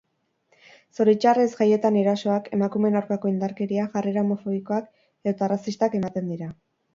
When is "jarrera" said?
3.97-4.25